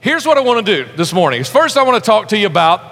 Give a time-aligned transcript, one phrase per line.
[0.00, 1.44] here's what I want to do this morning.
[1.44, 2.82] First, I want to talk to you about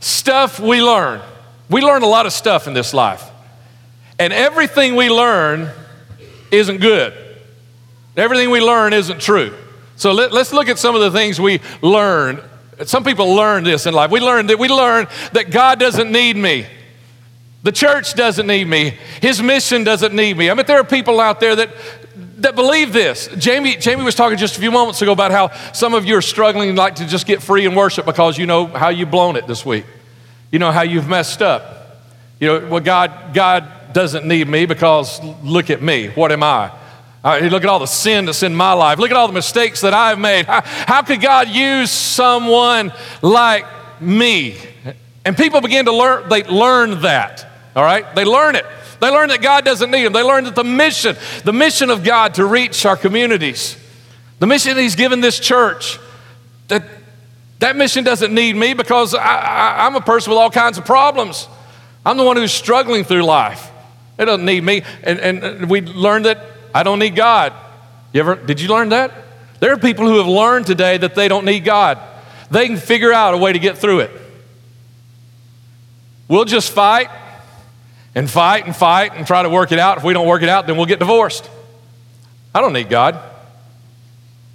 [0.00, 1.20] stuff we learn.
[1.68, 3.24] We learn a lot of stuff in this life,
[4.18, 5.70] and everything we learn
[6.50, 7.14] isn't good.
[8.16, 9.54] Everything we learn isn't true.
[9.96, 12.40] So let, us look at some of the things we learn.
[12.84, 14.10] Some people learn this in life.
[14.10, 16.66] We learn that we learn that God doesn't need me.
[17.62, 18.96] The church doesn't need me.
[19.20, 20.50] His mission doesn't need me.
[20.50, 21.70] I mean, there are people out there that,
[22.40, 23.28] that believe this.
[23.38, 26.22] Jamie, Jamie was talking just a few moments ago about how some of you are
[26.22, 29.46] struggling like to just get free in worship because you know how you've blown it
[29.46, 29.84] this week.
[30.50, 31.98] You know how you've messed up.
[32.40, 36.08] You know, well, God, God doesn't need me because look at me.
[36.08, 36.72] What am I?
[37.22, 38.98] look at all the sin that's in my life.
[38.98, 40.46] Look at all the mistakes that I've made.
[40.46, 43.66] How, how could God use someone like
[44.00, 44.56] me?
[45.24, 47.46] And people begin to learn, they learn that.
[47.76, 48.14] All right?
[48.14, 48.64] They learn it.
[49.00, 50.12] They learn that God doesn't need them.
[50.12, 53.76] They learn that the mission, the mission of God to reach our communities,
[54.38, 55.98] the mission He's given this church,
[56.68, 56.84] that
[57.60, 61.46] that mission doesn't need me because I, am a person with all kinds of problems.
[62.04, 63.70] I'm the one who's struggling through life.
[64.18, 64.82] It doesn't need me.
[65.02, 66.42] And, and we learned that
[66.74, 67.52] I don't need God.
[68.12, 69.12] You ever, did you learn that?
[69.60, 71.98] There are people who have learned today that they don't need God.
[72.50, 74.10] They can figure out a way to get through it.
[76.28, 77.08] We'll just fight
[78.14, 79.98] and fight and fight and try to work it out.
[79.98, 81.48] If we don't work it out, then we'll get divorced.
[82.54, 83.20] I don't need God.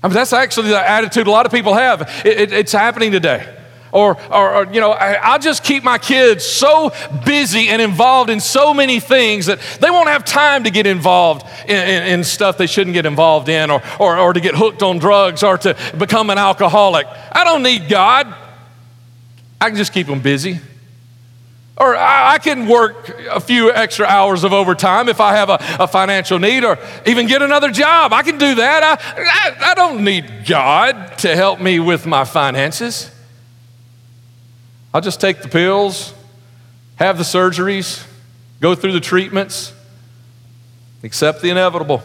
[0.03, 2.01] I mean, that's actually the attitude a lot of people have.
[2.25, 3.51] It, it, it's happening today.
[3.91, 6.91] Or, or, or, you know, I, will just keep my kids so
[7.25, 11.47] busy and involved in so many things that they won't have time to get involved
[11.65, 14.83] in, in, in stuff they shouldn't get involved in or, or, or to get hooked
[14.83, 17.07] on drugs or to become an alcoholic.
[17.31, 18.35] I don't need God.
[19.61, 20.59] I can just keep them busy.
[21.77, 25.87] Or I can work a few extra hours of overtime if I have a, a
[25.87, 28.13] financial need or even get another job.
[28.13, 28.81] I can do that.
[28.81, 33.11] I, I, I don't need God to help me with my finances.
[34.93, 36.13] I'll just take the pills,
[36.95, 38.07] have the surgeries,
[38.61, 39.73] go through the treatments,
[41.03, 42.01] accept the inevitable.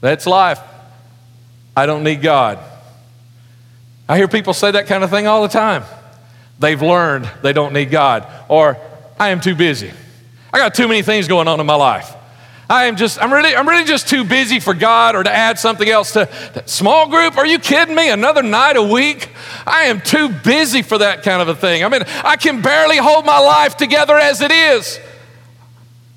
[0.00, 0.60] That's life.
[1.76, 2.58] I don't need God.
[4.08, 5.84] I hear people say that kind of thing all the time.
[6.62, 8.78] They've learned they don't need God, or
[9.18, 9.90] I am too busy.
[10.52, 12.14] I got too many things going on in my life.
[12.70, 15.58] I am just, I'm really, I'm really just too busy for God or to add
[15.58, 17.36] something else to, to small group.
[17.36, 18.10] Are you kidding me?
[18.10, 19.28] Another night a week?
[19.66, 21.84] I am too busy for that kind of a thing.
[21.84, 25.00] I mean, I can barely hold my life together as it is.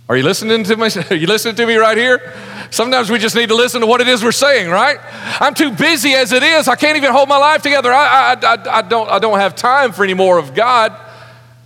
[0.07, 0.89] Are you listening to me?
[1.09, 2.33] Are you listening to me right here?
[2.75, 4.99] Sometimes we just need to listen to what it is we're saying, right?
[5.39, 6.67] I'm too busy as it is.
[6.67, 7.89] I can't even hold my life together.
[7.93, 10.93] I, I, I, I don't, I don't have time for any more of God.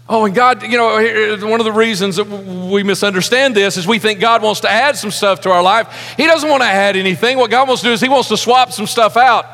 [0.08, 3.98] Oh, and God, you know, one of the reasons that we misunderstand this is we
[3.98, 6.14] think God wants to add some stuff to our life.
[6.16, 7.40] He doesn't want to add anything.
[7.40, 9.48] What God wants to do is He wants to swap some stuff out.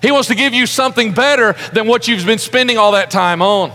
[0.00, 3.42] He wants to give you something better than what you've been spending all that time
[3.42, 3.70] on.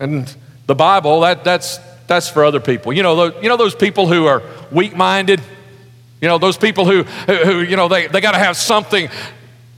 [0.00, 0.34] And
[0.66, 2.92] the Bible, that, that's, that's for other people.
[2.92, 4.42] You know, you know those people who are
[4.72, 5.40] weak minded?
[6.20, 9.08] You know, those people who, who, you know, they, they got to have something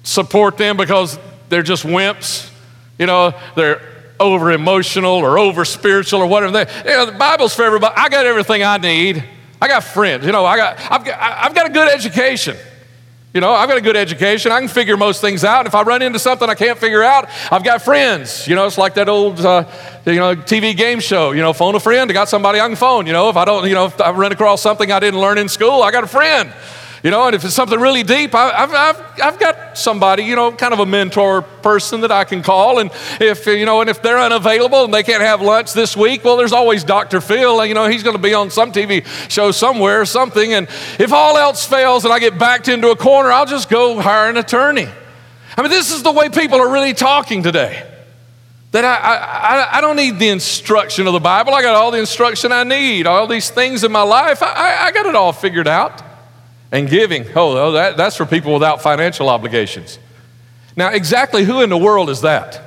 [0.02, 1.18] support them because
[1.48, 2.50] they're just wimps.
[2.98, 3.82] You know, they're
[4.20, 6.52] over emotional or over spiritual or whatever.
[6.52, 7.94] They, you know, the Bible's for everybody.
[7.96, 9.24] I got everything I need.
[9.60, 10.24] I got friends.
[10.24, 12.56] You know, I got, I've got, I've got a good education.
[13.38, 14.50] You know, I've got a good education.
[14.50, 15.66] I can figure most things out.
[15.66, 18.48] If I run into something I can't figure out, I've got friends.
[18.48, 19.62] You know, it's like that old, uh,
[20.06, 21.30] you know, TV game show.
[21.30, 22.10] You know, phone a friend.
[22.10, 23.06] I got somebody I can phone.
[23.06, 25.38] You know, if I don't, you know, if I run across something I didn't learn
[25.38, 26.52] in school, I got a friend.
[27.02, 30.34] You know, and if it's something really deep, I, have I've, I've got somebody, you
[30.34, 32.80] know, kind of a mentor person that I can call.
[32.80, 36.24] And if, you know, and if they're unavailable and they can't have lunch this week,
[36.24, 37.20] well, there's always Dr.
[37.20, 37.64] Phil.
[37.64, 40.54] You know, he's going to be on some TV show somewhere or something.
[40.54, 40.66] And
[40.98, 44.28] if all else fails and I get backed into a corner, I'll just go hire
[44.28, 44.88] an attorney.
[45.56, 47.84] I mean, this is the way people are really talking today.
[48.72, 51.54] That I, I, I don't need the instruction of the Bible.
[51.54, 54.42] I got all the instruction I need, all these things in my life.
[54.42, 56.02] I, I got it all figured out.
[56.70, 59.98] And giving, oh, oh, that, that's for people without financial obligations.
[60.76, 62.62] Now, exactly who in the world is that?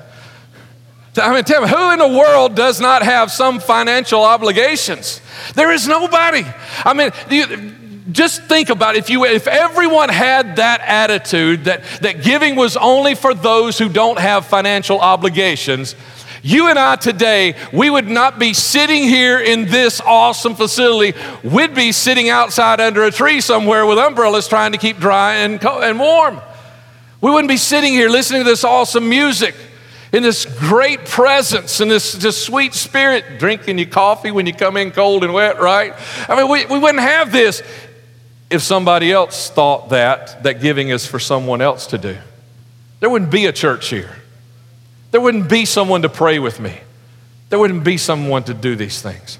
[1.18, 5.22] I mean, tell me, who in the world does not have some financial obligations?
[5.56, 6.46] There is nobody.
[6.86, 7.74] I mean, you,
[8.12, 9.00] just think about it.
[9.00, 13.90] If, you, if everyone had that attitude that, that giving was only for those who
[13.90, 15.96] don't have financial obligations,
[16.44, 21.18] you and I today, we would not be sitting here in this awesome facility.
[21.44, 25.64] We'd be sitting outside under a tree somewhere with umbrellas trying to keep dry and,
[25.64, 26.42] and warm.
[27.22, 29.56] We wouldn't be sitting here listening to this awesome music
[30.12, 34.76] in this great presence and this, this sweet spirit, drinking your coffee when you come
[34.78, 35.94] in cold and wet, right?
[36.28, 37.62] I mean, we, we wouldn't have this
[38.50, 42.18] if somebody else thought that, that giving is for someone else to do.
[43.00, 44.16] there wouldn't be a church here.
[45.12, 46.80] There wouldn't be someone to pray with me.
[47.50, 49.38] There wouldn't be someone to do these things.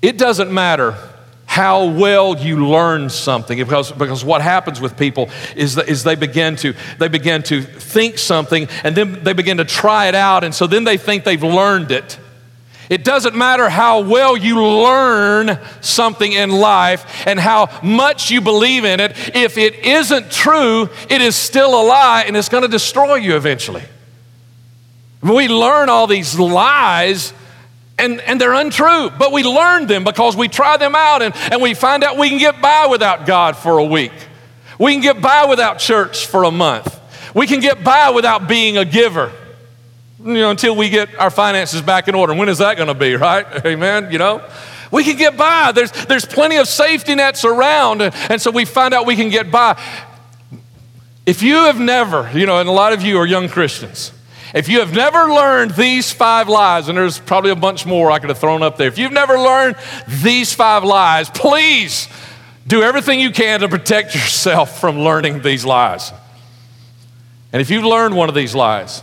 [0.00, 0.96] It doesn't matter
[1.44, 6.14] how well you learn something because, because what happens with people is, that, is they
[6.14, 10.44] begin to they begin to think something and then they begin to try it out
[10.44, 12.20] and so then they think they've learned it
[12.90, 18.84] it doesn't matter how well you learn something in life and how much you believe
[18.84, 22.68] in it if it isn't true it is still a lie and it's going to
[22.68, 23.82] destroy you eventually
[25.22, 27.32] we learn all these lies
[28.00, 31.60] and, and they're untrue, but we learn them because we try them out and, and
[31.60, 34.12] we find out we can get by without God for a week.
[34.78, 36.98] We can get by without church for a month.
[37.34, 39.30] We can get by without being a giver.
[40.22, 42.34] You know, until we get our finances back in order.
[42.34, 43.46] When is that going to be, right?
[43.66, 44.12] Amen.
[44.12, 44.46] You know,
[44.90, 45.72] we can get by.
[45.72, 49.50] There's, there's plenty of safety nets around, and, so we find out we can get
[49.50, 49.80] by.
[51.24, 54.12] If you have never, you know, and a lot of you are young Christians,
[54.52, 58.18] if you have never learned these five lies, and there's probably a bunch more I
[58.18, 59.76] could have thrown up there, if you've never learned
[60.22, 62.08] these five lies, please
[62.66, 66.12] do everything you can to protect yourself from learning these lies.
[67.52, 69.02] And if you've learned one of these lies,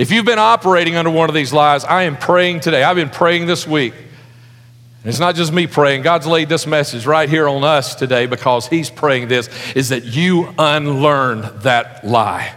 [0.00, 2.82] if you've been operating under one of these lies, I am praying today.
[2.82, 3.92] I've been praying this week.
[3.92, 6.00] And it's not just me praying.
[6.00, 10.04] God's laid this message right here on us today because He's praying this is that
[10.04, 12.54] you unlearn that lie.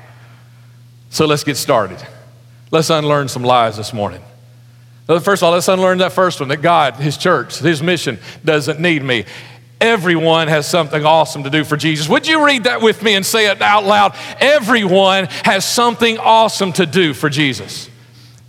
[1.10, 1.98] So let's get started.
[2.72, 4.24] Let's unlearn some lies this morning.
[5.07, 8.80] First of all, let's unlearn that first one that God, His church, His mission doesn't
[8.80, 9.25] need me.
[9.84, 12.08] Everyone has something awesome to do for Jesus.
[12.08, 14.16] Would you read that with me and say it out loud?
[14.40, 17.90] Everyone has something awesome to do for Jesus.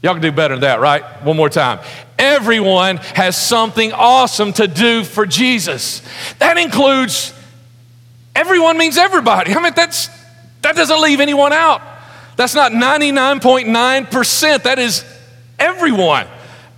[0.01, 1.03] Y'all can do better than that, right?
[1.25, 1.81] One more time.
[2.21, 6.03] Everyone has something awesome to do for Jesus.
[6.39, 7.35] That includes
[8.37, 9.57] everyone means everybody.
[9.57, 10.09] I mean, that's,
[10.63, 11.83] that doesn't leave anyone out.
[12.37, 14.63] That's not 99.9%.
[14.63, 15.05] That is
[15.59, 16.29] everyone.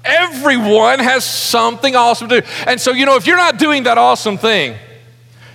[0.06, 2.46] Everyone has something awesome to do.
[2.66, 4.76] And so, you know, if you're not doing that awesome thing,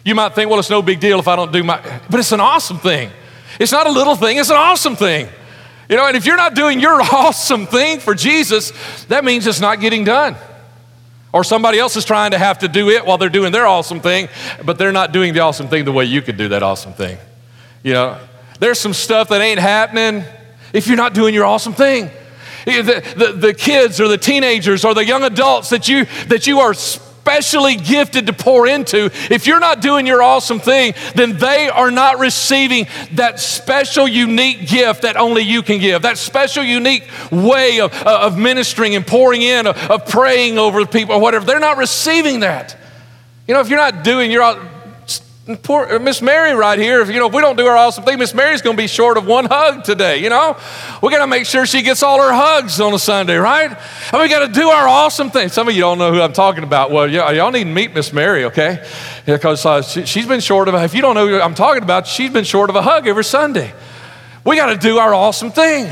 [0.03, 2.31] you might think, well, it's no big deal if I don't do my, but it's
[2.31, 3.12] an awesome thing.
[3.59, 5.27] It's not a little thing, it's an awesome thing.
[5.89, 8.71] You know, and if you're not doing your awesome thing for Jesus,
[9.06, 10.36] that means it's not getting done.
[11.33, 14.01] Or somebody else is trying to have to do it while they're doing their awesome
[14.01, 14.27] thing,
[14.65, 17.18] but they're not doing the awesome thing the way you could do that awesome thing.
[17.83, 18.18] You know,
[18.59, 20.24] there's some stuff that ain't happening
[20.74, 22.09] if you're not doing your awesome thing.
[22.65, 26.59] The, the, the, kids or the teenagers or the young adults that you, that you
[26.59, 31.69] are specially gifted to pour into, if you're not doing your awesome thing, then they
[31.69, 37.07] are not receiving that special, unique gift that only you can give, that special, unique
[37.31, 41.45] way of, uh, of ministering and pouring in, of, of praying over people or whatever.
[41.45, 42.75] They're not receiving that.
[43.47, 44.43] You know, if you're not doing your
[45.57, 48.03] Poor uh, Miss Mary right here, if you know, if we don't do our awesome
[48.03, 50.57] thing, Miss Mary's gonna be short of one hug today, you know?
[51.01, 53.69] We gotta make sure she gets all her hugs on a Sunday, right?
[54.12, 55.50] And we gotta do our awesome thing.
[55.50, 56.92] Some of you don't know who I'm talking about.
[56.92, 58.86] Well, y- y'all need to meet Miss Mary, okay?
[59.25, 62.07] Because uh, she, has been short of, if you don't know who I'm talking about,
[62.07, 63.74] she's been short of a hug every Sunday.
[64.44, 65.92] We gotta do our awesome thing.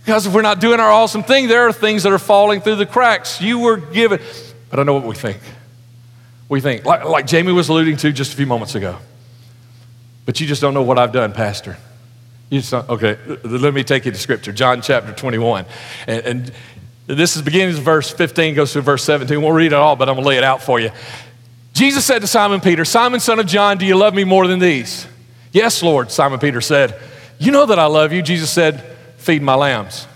[0.00, 2.76] Because if we're not doing our awesome thing, there are things that are falling through
[2.76, 3.40] the cracks.
[3.40, 4.20] You were given,
[4.70, 5.40] but I know what we think
[6.48, 8.98] we think, like, like Jamie was alluding to just a few moments ago.
[10.26, 11.76] But you just don't know what I've done, Pastor.
[12.50, 15.66] You just don't, okay, let me take you to Scripture, John chapter 21.
[16.06, 16.52] And, and
[17.06, 19.40] this is beginning of verse 15, goes through verse 17.
[19.40, 20.90] We'll read it all, but I'm going to lay it out for you.
[21.72, 24.60] Jesus said to Simon Peter, Simon, son of John, do you love me more than
[24.60, 25.06] these?
[25.52, 26.98] Yes, Lord, Simon Peter said.
[27.38, 28.22] You know that I love you.
[28.22, 28.80] Jesus said,
[29.16, 30.06] Feed my lambs.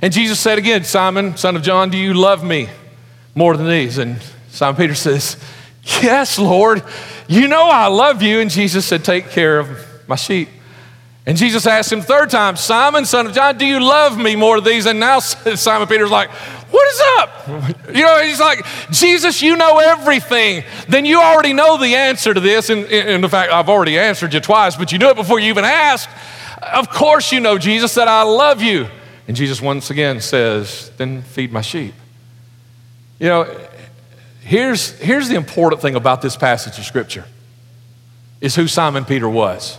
[0.00, 2.68] And Jesus said again, Simon, son of John, do you love me
[3.34, 3.98] more than these?
[3.98, 5.38] And Simon Peter says,
[6.02, 6.82] Yes, Lord,
[7.26, 8.40] you know I love you.
[8.40, 9.68] And Jesus said, Take care of
[10.06, 10.48] my sheep.
[11.24, 14.60] And Jesus asked him third time, Simon, son of John, do you love me more
[14.60, 14.86] than these?
[14.86, 17.30] And now Simon Peter's like, What is up?
[17.92, 20.64] You know, he's like, Jesus, you know everything.
[20.88, 22.70] Then you already know the answer to this.
[22.70, 25.64] And in fact, I've already answered you twice, but you knew it before you even
[25.64, 26.08] asked.
[26.74, 28.86] Of course, you know, Jesus, that I love you.
[29.28, 31.94] And Jesus once again says, Then feed my sheep.
[33.18, 33.68] You know,
[34.42, 37.24] here's, here's the important thing about this passage of Scripture
[38.40, 39.78] is who Simon Peter was.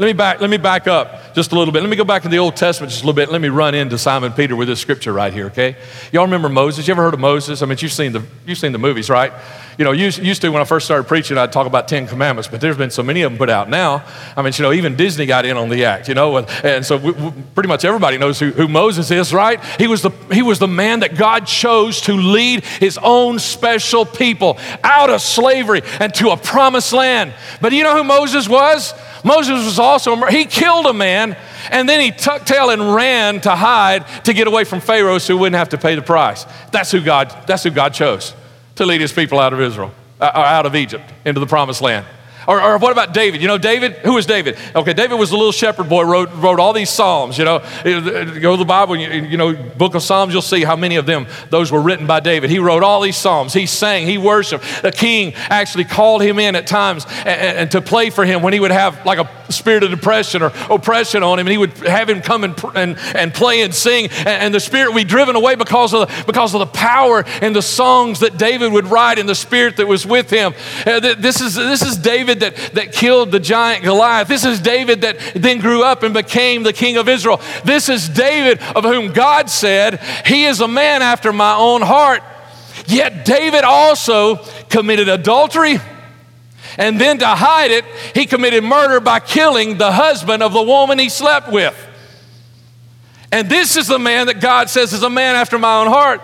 [0.00, 1.82] Let me, back, let me back up just a little bit.
[1.82, 3.30] Let me go back to the Old Testament just a little bit.
[3.30, 5.76] Let me run into Simon Peter with this scripture right here, okay?
[6.10, 6.88] Y'all remember Moses?
[6.88, 7.60] You ever heard of Moses?
[7.60, 9.30] I mean, you've seen the, you've seen the movies, right?
[9.78, 12.48] You know, used, used to when I first started preaching, I'd talk about Ten Commandments,
[12.48, 14.04] but there's been so many of them put out now.
[14.36, 16.84] I mean, you know, even Disney got in on the act, you know, and, and
[16.84, 19.62] so we, we, pretty much everybody knows who, who Moses is, right?
[19.78, 24.04] He was, the, he was the man that God chose to lead his own special
[24.04, 27.32] people out of slavery and to a promised land.
[27.60, 28.92] But you know who Moses was?
[29.24, 31.36] Moses was also, he killed a man
[31.70, 35.34] and then he tucked tail and ran to hide to get away from Pharaoh so
[35.34, 36.44] he wouldn't have to pay the price.
[36.72, 38.34] That's who God, that's who God chose
[38.80, 42.06] to lead his people out of Israel, uh, out of Egypt into the promised land.
[42.50, 43.40] Or, or, what about David?
[43.40, 44.58] You know, David, who is David?
[44.74, 47.38] Okay, David was a little shepherd boy, wrote, wrote all these Psalms.
[47.38, 50.74] You know, go to the Bible, you, you know, book of Psalms, you'll see how
[50.74, 52.50] many of them, those were written by David.
[52.50, 53.52] He wrote all these Psalms.
[53.52, 54.64] He sang, he worshiped.
[54.82, 58.52] The king actually called him in at times and, and to play for him when
[58.52, 61.72] he would have like a spirit of depression or oppression on him, and he would
[61.86, 65.04] have him come and, and, and play and sing, and, and the spirit would be
[65.04, 68.88] driven away because of, the, because of the power and the songs that David would
[68.88, 70.52] write and the spirit that was with him.
[70.84, 74.28] Uh, this, is, this is David that, that killed the giant Goliath.
[74.28, 77.40] This is David that then grew up and became the king of Israel.
[77.64, 82.22] This is David of whom God said, He is a man after my own heart.
[82.86, 84.36] Yet David also
[84.68, 85.78] committed adultery.
[86.78, 90.98] And then to hide it, he committed murder by killing the husband of the woman
[90.98, 91.76] he slept with.
[93.32, 96.20] And this is the man that God says is a man after my own heart.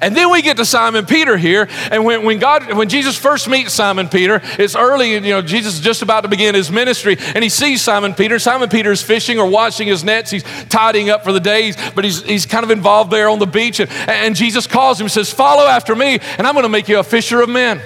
[0.00, 1.68] And then we get to Simon Peter here.
[1.90, 5.74] And when, when God, when Jesus first meets Simon Peter, it's early, you know, Jesus
[5.74, 8.38] is just about to begin his ministry, and he sees Simon Peter.
[8.38, 10.30] Simon Peter is fishing or washing his nets.
[10.30, 13.46] He's tidying up for the days, but he's, he's kind of involved there on the
[13.46, 13.80] beach.
[13.80, 16.98] And, and Jesus calls him says, Follow after me, and I'm going to make you
[16.98, 17.80] a fisher of men.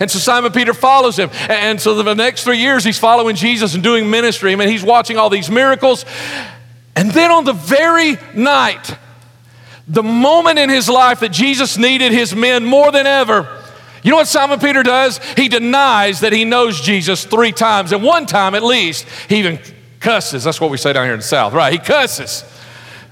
[0.00, 1.30] And so Simon Peter follows him.
[1.48, 4.52] And so the next three years, he's following Jesus and doing ministry.
[4.52, 6.04] I mean, he's watching all these miracles.
[6.94, 8.96] And then on the very night
[9.88, 13.62] the moment in his life that Jesus needed his men more than ever,
[14.02, 15.18] you know what Simon Peter does?
[15.36, 17.92] He denies that he knows Jesus three times.
[17.92, 19.58] And one time at least, he even
[20.00, 20.44] cusses.
[20.44, 21.72] That's what we say down here in the South, right?
[21.72, 22.44] He cusses.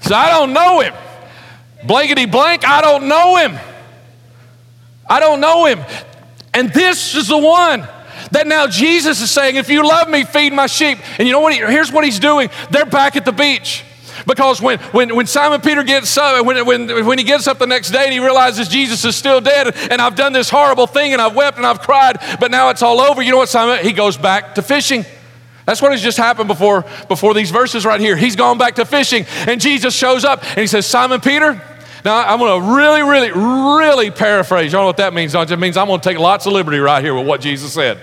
[0.01, 0.93] So I don't know him.
[1.85, 3.59] Blankety blank, I don't know him.
[5.09, 5.79] I don't know him.
[6.53, 7.87] And this is the one
[8.31, 10.97] that now Jesus is saying, if you love me, feed my sheep.
[11.19, 11.53] And you know what?
[11.53, 12.49] He, here's what he's doing.
[12.71, 13.83] They're back at the beach.
[14.25, 17.67] Because when, when, when Simon Peter gets up, when, when, when he gets up the
[17.67, 21.13] next day and he realizes Jesus is still dead and I've done this horrible thing
[21.13, 23.85] and I've wept and I've cried, but now it's all over, you know what Simon?
[23.85, 25.05] He goes back to fishing.
[25.65, 28.15] That's what has just happened before, before these verses right here.
[28.15, 31.61] He's gone back to fishing and Jesus shows up and he says, Simon Peter,
[32.05, 34.71] now, I'm going to really, really, really paraphrase.
[34.71, 35.33] You know what that means?
[35.33, 37.73] don't It means I'm going to take lots of liberty right here with what Jesus
[37.73, 37.99] said.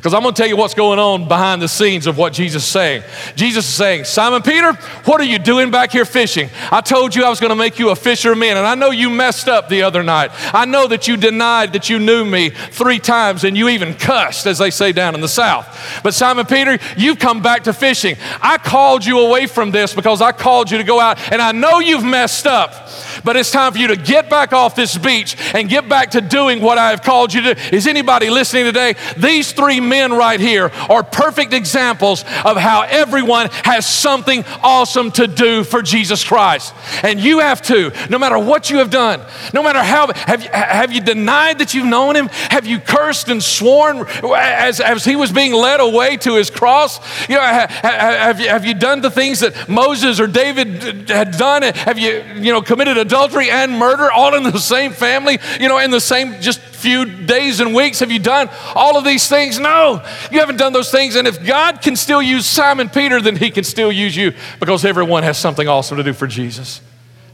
[0.00, 2.62] Because I'm going to tell you what's going on behind the scenes of what Jesus
[2.62, 3.02] is saying.
[3.36, 4.72] Jesus is saying, Simon Peter,
[5.04, 6.48] what are you doing back here fishing?
[6.72, 8.74] I told you I was going to make you a fisher of men, and I
[8.76, 10.30] know you messed up the other night.
[10.54, 14.46] I know that you denied that you knew me three times, and you even cussed,
[14.46, 16.00] as they say down in the South.
[16.02, 18.16] But Simon Peter, you've come back to fishing.
[18.40, 21.52] I called you away from this because I called you to go out, and I
[21.52, 22.88] know you've messed up.
[23.22, 26.22] But it's time for you to get back off this beach and get back to
[26.22, 27.76] doing what I have called you to do.
[27.76, 28.94] Is anybody listening today?
[29.18, 35.26] These three men right here are perfect examples of how everyone has something awesome to
[35.26, 36.74] do for Jesus Christ.
[37.02, 39.20] And you have to, no matter what you have done,
[39.52, 42.28] no matter how, have, have you denied that you've known him?
[42.28, 46.98] Have you cursed and sworn as, as he was being led away to his cross?
[47.28, 51.32] You know, have, have, you, have you done the things that Moses or David had
[51.32, 51.62] done?
[51.62, 55.78] Have you, you know, committed adultery and murder all in the same family, you know,
[55.78, 58.00] in the same just few days and weeks?
[58.00, 59.58] Have you done all of these things?
[59.58, 61.16] No, you haven't done those things.
[61.16, 64.84] And if God can still use Simon Peter, then he can still use you because
[64.84, 66.80] everyone has something awesome to do for Jesus.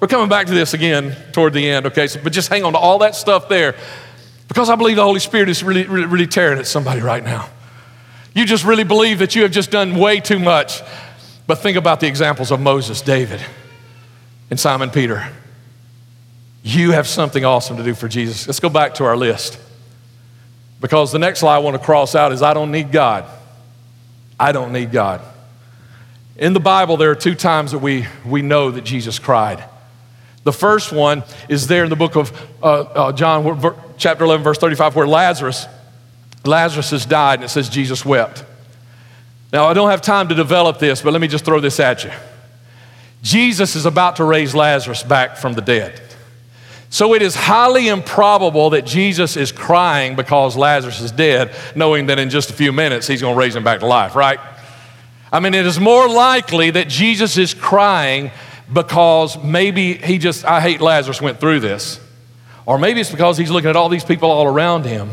[0.00, 2.06] We're coming back to this again toward the end, okay?
[2.06, 3.76] So, but just hang on to all that stuff there
[4.48, 7.48] because I believe the Holy Spirit is really, really, really tearing at somebody right now.
[8.34, 10.82] You just really believe that you have just done way too much.
[11.46, 13.40] But think about the examples of Moses, David,
[14.50, 15.32] and Simon Peter.
[16.66, 18.48] You have something awesome to do for Jesus.
[18.48, 19.56] Let's go back to our list.
[20.80, 23.24] Because the next lie I want to cross out is I don't need God.
[24.38, 25.20] I don't need God.
[26.36, 29.62] In the Bible, there are two times that we, we know that Jesus cried.
[30.42, 34.58] The first one is there in the book of uh, uh, John, chapter 11, verse
[34.58, 35.66] 35, where Lazarus,
[36.44, 38.44] Lazarus has died, and it says Jesus wept.
[39.52, 42.02] Now, I don't have time to develop this, but let me just throw this at
[42.02, 42.10] you.
[43.22, 46.02] Jesus is about to raise Lazarus back from the dead.
[46.88, 52.18] So it is highly improbable that Jesus is crying because Lazarus is dead, knowing that
[52.18, 54.38] in just a few minutes he's going to raise him back to life, right?
[55.32, 58.30] I mean, it is more likely that Jesus is crying
[58.72, 62.00] because maybe he just, I hate Lazarus went through this.
[62.64, 65.10] Or maybe it's because he's looking at all these people all around him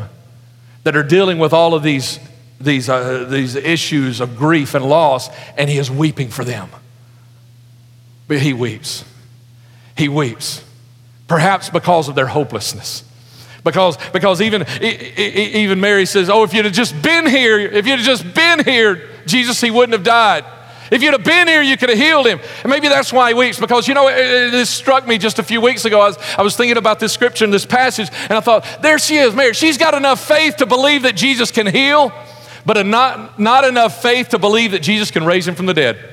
[0.84, 2.20] that are dealing with all of these,
[2.62, 6.70] these, uh, these issues of grief and loss, and he is weeping for them.
[8.28, 9.04] But he weeps.
[9.98, 10.64] He weeps
[11.34, 13.04] perhaps because of their hopelessness.
[13.64, 17.98] Because, because even, even Mary says, Oh, if you'd have just been here, if you'd
[17.98, 20.46] have just been here, Jesus, he wouldn't have died.
[20.92, 22.40] If you'd have been here, you could have healed him.
[22.62, 24.10] And maybe that's why he weeps, because you know,
[24.52, 26.02] this struck me just a few weeks ago.
[26.02, 29.00] I was, I was thinking about this scripture and this passage, and I thought, there
[29.00, 29.56] she is, Mary.
[29.56, 32.12] She's got enough faith to believe that Jesus can heal,
[32.64, 36.13] but not, not enough faith to believe that Jesus can raise him from the dead.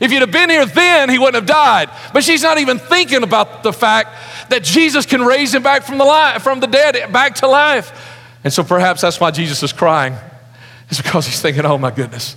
[0.00, 1.90] If you'd have been here then, he wouldn't have died.
[2.12, 4.10] But she's not even thinking about the fact
[4.50, 7.92] that Jesus can raise him back from the, li- from the dead, back to life.
[8.42, 10.14] And so perhaps that's why Jesus is crying.
[10.90, 12.36] It's because he's thinking, oh my goodness,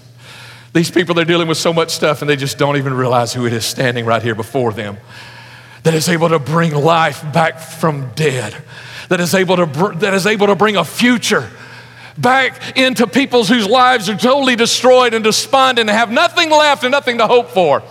[0.74, 3.46] these people, they're dealing with so much stuff and they just don't even realize who
[3.46, 4.98] it is standing right here before them
[5.84, 8.56] that is able to bring life back from dead,
[9.10, 11.50] that is able to, br- that is able to bring a future
[12.17, 16.91] back into peoples whose lives are totally destroyed and despondent and have nothing left and
[16.91, 17.83] nothing to hope for.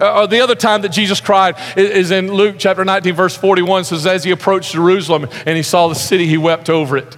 [0.00, 4.06] Uh, the other time that Jesus cried is in Luke chapter 19, verse 41 says,
[4.06, 7.16] As he approached Jerusalem and he saw the city, he wept over it.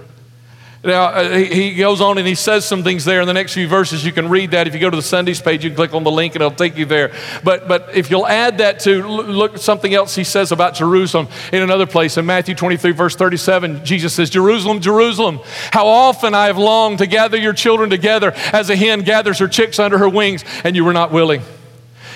[0.84, 3.66] Now, uh, he goes on and he says some things there in the next few
[3.66, 4.04] verses.
[4.04, 4.66] You can read that.
[4.66, 6.54] If you go to the Sundays page, you can click on the link and it'll
[6.54, 7.10] take you there.
[7.42, 11.62] But, but if you'll add that to look something else he says about Jerusalem in
[11.62, 15.40] another place, in Matthew 23, verse 37, Jesus says, Jerusalem, Jerusalem,
[15.72, 19.48] how often I have longed to gather your children together as a hen gathers her
[19.48, 21.42] chicks under her wings, and you were not willing.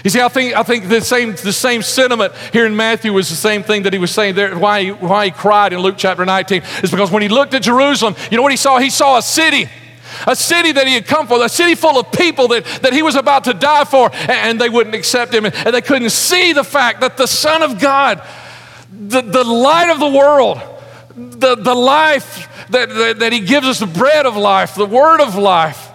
[0.04, 3.28] You see, I think, I think the, same, the same sentiment here in Matthew was
[3.28, 5.96] the same thing that he was saying there, why he, why he cried in Luke
[5.98, 8.78] chapter 19, is because when he looked at Jerusalem, you know what he saw?
[8.78, 9.68] He saw a city.
[10.26, 13.02] A city that he had come for, a city full of people that, that he
[13.02, 16.64] was about to die for, and they wouldn't accept him, and they couldn't see the
[16.64, 18.22] fact that the Son of God,
[18.90, 20.60] the, the light of the world,
[21.14, 25.20] the, the life that, that, that he gives us, the bread of life, the word
[25.20, 25.87] of life,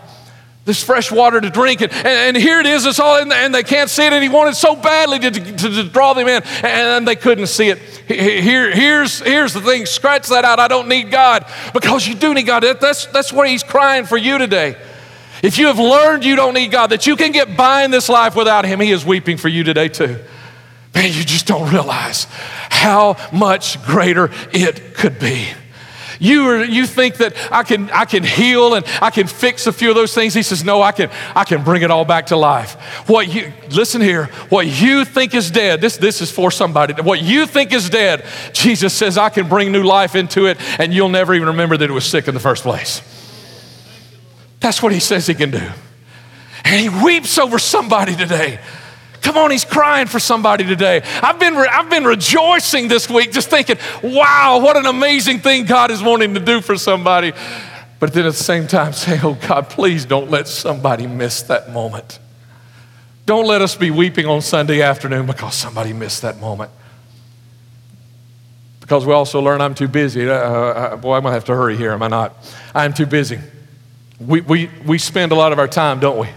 [0.66, 1.82] this fresh water to drink.
[1.82, 4.14] And, and, here it is, it's all in and they can't see it.
[4.14, 7.70] And he wanted so badly to, to, to draw them in, and they couldn't see
[7.70, 7.80] it.
[8.08, 10.60] Here, here's, here's the thing scratch that out.
[10.60, 12.64] I don't need God because you do need God.
[12.80, 14.78] That's, that's what he's crying for you today.
[15.44, 18.08] If you have learned you don't need God, that you can get by in this
[18.08, 20.18] life without Him, He is weeping for you today too.
[20.96, 22.28] Man, you just don't realize
[22.70, 25.48] how much greater it could be.
[26.20, 29.74] You, are, you think that I can, I can heal and I can fix a
[29.74, 30.34] few of those things.
[30.34, 32.74] He says, No, I can, I can bring it all back to life.
[33.08, 36.94] What you, listen here, what you think is dead, this, this is for somebody.
[37.02, 40.94] What you think is dead, Jesus says, I can bring new life into it, and
[40.94, 43.02] you'll never even remember that it was sick in the first place.
[44.60, 45.70] That's what he says he can do.
[46.64, 48.60] And he weeps over somebody today
[49.24, 51.02] Come on, he's crying for somebody today.
[51.22, 55.66] I've been, re- I've been rejoicing this week, just thinking, wow, what an amazing thing
[55.66, 57.32] God is wanting to do for somebody.
[58.02, 61.72] But then at the same time, say, oh God, please don't let somebody miss that
[61.72, 62.20] moment.
[63.26, 66.72] Don't let us be weeping on Sunday afternoon because somebody missed that moment.
[68.82, 70.30] Because we also learn I'm too busy.
[70.30, 72.36] Uh, uh, boy, I'm going to have to hurry here, am I not?
[72.76, 73.40] I'm too busy.
[74.20, 76.28] We, we, we spend a lot of our time, don't we?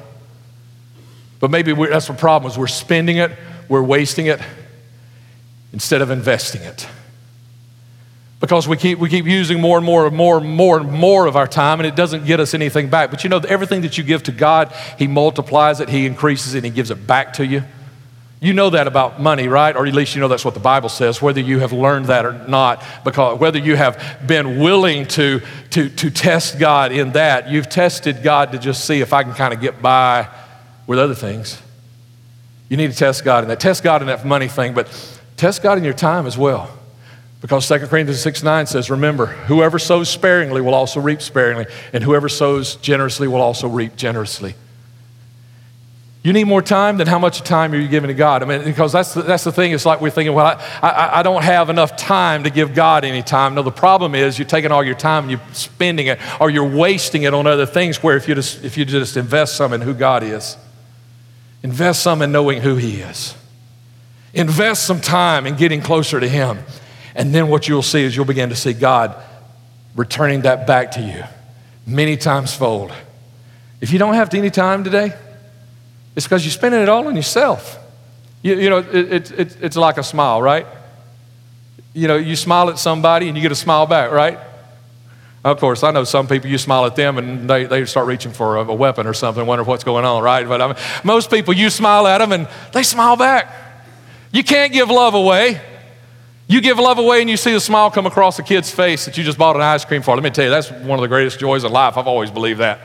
[1.46, 3.30] But maybe that's the problem is we're spending it,
[3.68, 4.40] we're wasting it
[5.72, 6.88] instead of investing it.
[8.40, 11.26] Because we keep, we keep using more and more and more and more and more
[11.26, 13.12] of our time, and it doesn't get us anything back.
[13.12, 16.58] But you know, everything that you give to God, He multiplies it, He increases it,
[16.58, 17.62] and He gives it back to you.
[18.40, 19.76] You know that about money, right?
[19.76, 22.26] Or at least you know that's what the Bible says, whether you have learned that
[22.26, 27.48] or not, because whether you have been willing to, to, to test God in that,
[27.48, 30.28] you've tested God to just see if I can kind of get by
[30.86, 31.60] with other things.
[32.68, 33.60] You need to test God in that.
[33.60, 34.88] Test God in that money thing, but
[35.36, 36.70] test God in your time as well.
[37.40, 42.02] Because 2 Corinthians 6 9 says, Remember, whoever sows sparingly will also reap sparingly, and
[42.02, 44.54] whoever sows generously will also reap generously.
[46.24, 48.42] You need more time than how much time are you giving to God?
[48.42, 49.70] I mean, because that's the, that's the thing.
[49.70, 53.04] It's like we're thinking, well, I, I, I don't have enough time to give God
[53.04, 53.54] any time.
[53.54, 56.68] No, the problem is you're taking all your time and you're spending it, or you're
[56.68, 58.02] wasting it on other things.
[58.02, 60.56] Where if you just if you just invest some in who God is,
[61.62, 63.34] Invest some in knowing who He is.
[64.34, 66.58] Invest some time in getting closer to Him.
[67.14, 69.16] And then what you'll see is you'll begin to see God
[69.94, 71.24] returning that back to you
[71.86, 72.92] many times fold.
[73.80, 75.12] If you don't have any time today,
[76.14, 77.78] it's because you're spending it all on yourself.
[78.42, 80.66] You, you know, it, it, it's like a smile, right?
[81.94, 84.38] You know, you smile at somebody and you get a smile back, right?
[85.46, 88.32] Of course, I know some people, you smile at them and they, they start reaching
[88.32, 90.46] for a, a weapon or something, wonder what's going on, right?
[90.46, 93.54] But I mean, most people, you smile at them and they smile back.
[94.32, 95.60] You can't give love away.
[96.48, 99.16] You give love away and you see the smile come across a kid's face that
[99.16, 100.16] you just bought an ice cream for.
[100.16, 101.96] Let me tell you, that's one of the greatest joys of life.
[101.96, 102.80] I've always believed that.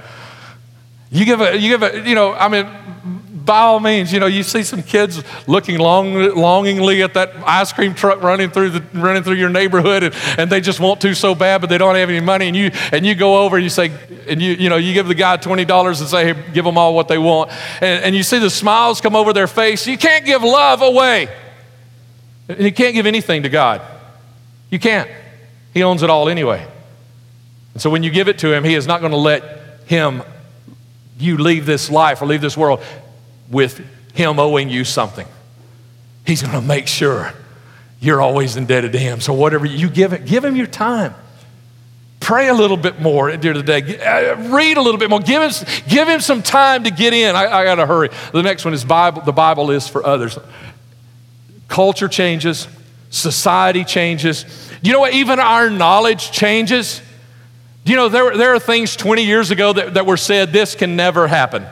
[1.09, 4.27] You give a, you give a, you know, I mean, by all means, you know,
[4.27, 8.83] you see some kids looking long, longingly at that ice cream truck running through the
[8.93, 11.95] running through your neighborhood, and, and they just want to so bad, but they don't
[11.95, 13.91] have any money, and you and you go over and you say,
[14.27, 16.77] and you you know, you give the guy twenty dollars and say, hey, give them
[16.77, 17.51] all what they want,
[17.81, 19.87] and, and you see the smiles come over their face.
[19.87, 21.27] You can't give love away,
[22.47, 23.81] and you can't give anything to God.
[24.69, 25.09] You can't.
[25.73, 26.67] He owns it all anyway.
[27.73, 29.43] And so when you give it to him, he is not going to let
[29.85, 30.23] him
[31.17, 32.83] you leave this life or leave this world
[33.51, 33.81] with
[34.13, 35.27] Him owing you something.
[36.25, 37.33] He's going to make sure
[37.99, 39.21] you're always indebted to Him.
[39.21, 41.13] So, whatever you give it, give Him your time.
[42.21, 43.99] Pray a little bit more during the day.
[43.99, 45.19] Uh, read a little bit more.
[45.19, 45.51] Give him,
[45.87, 47.35] give him some time to get in.
[47.35, 48.09] I, I got to hurry.
[48.31, 49.23] The next one is Bible.
[49.23, 50.37] The Bible is for others.
[51.67, 52.67] Culture changes,
[53.09, 54.45] society changes.
[54.83, 55.13] You know what?
[55.13, 57.01] Even our knowledge changes.
[57.85, 60.75] Do you know, there, there are things 20 years ago that, that were said, this
[60.75, 61.65] can never happen.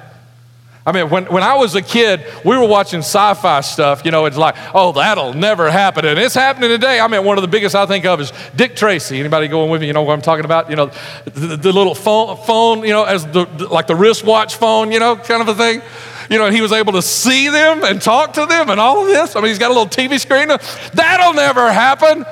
[0.89, 4.03] I mean, when, when I was a kid, we were watching sci fi stuff.
[4.03, 6.03] You know, it's like, oh, that'll never happen.
[6.03, 6.99] And it's happening today.
[6.99, 9.19] I mean, one of the biggest I think of is Dick Tracy.
[9.19, 9.87] Anybody going with me?
[9.87, 10.67] You know what I'm talking about?
[10.71, 10.91] You know,
[11.25, 15.15] the, the little phone, phone, you know, as the, like the wristwatch phone, you know,
[15.15, 15.83] kind of a thing.
[16.27, 19.09] You know, he was able to see them and talk to them and all of
[19.09, 19.35] this.
[19.35, 20.47] I mean, he's got a little TV screen.
[20.47, 22.25] That'll never happen.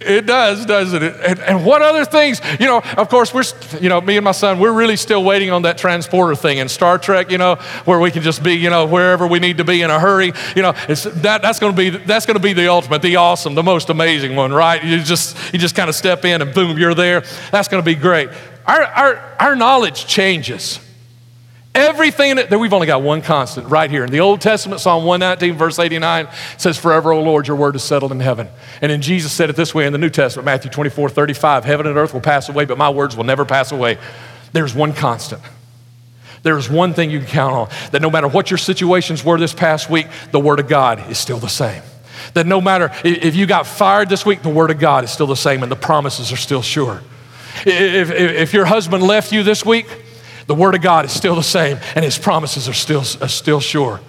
[0.00, 1.16] It does, doesn't it?
[1.26, 2.40] And, and, what other things?
[2.60, 3.42] You know, of course, we're,
[3.80, 6.68] you know, me and my son, we're really still waiting on that transporter thing in
[6.68, 9.64] Star Trek, you know, where we can just be, you know, wherever we need to
[9.64, 10.32] be in a hurry.
[10.54, 13.16] You know, it's, that, that's going to be, that's going to be the ultimate, the
[13.16, 14.82] awesome, the most amazing one, right?
[14.84, 17.24] You just, you just kind of step in and boom, you're there.
[17.50, 18.28] That's going to be great.
[18.66, 20.78] Our, our, our knowledge changes.
[21.78, 24.04] Everything that we've only got one constant right here.
[24.04, 27.84] In the Old Testament, Psalm 119, verse 89 says, Forever, O Lord, your word is
[27.84, 28.48] settled in heaven.
[28.82, 31.86] And then Jesus said it this way in the New Testament, Matthew 24, 35, Heaven
[31.86, 33.96] and earth will pass away, but my words will never pass away.
[34.52, 35.40] There's one constant.
[36.42, 39.54] There's one thing you can count on that no matter what your situations were this
[39.54, 41.82] past week, the Word of God is still the same.
[42.34, 45.28] That no matter if you got fired this week, the Word of God is still
[45.28, 47.02] the same and the promises are still sure.
[47.64, 49.86] If, if, if your husband left you this week,
[50.48, 53.60] the Word of God is still the same, and His promises are still, are still
[53.60, 54.00] sure.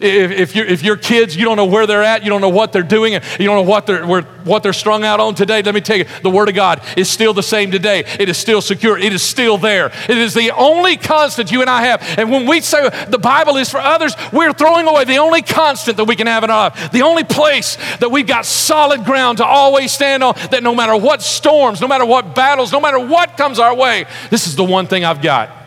[0.00, 2.72] If, if, if your kids, you don't know where they're at, you don't know what
[2.72, 5.74] they're doing, and you don't know what they're, what they're strung out on today, let
[5.74, 8.04] me tell you, the Word of God is still the same today.
[8.18, 8.96] It is still secure.
[8.96, 9.92] It is still there.
[10.08, 12.18] It is the only constant you and I have.
[12.18, 15.98] And when we say the Bible is for others, we're throwing away the only constant
[15.98, 19.38] that we can have in our life, the only place that we've got solid ground
[19.38, 22.98] to always stand on, that no matter what storms, no matter what battles, no matter
[22.98, 25.63] what comes our way, this is the one thing I've got.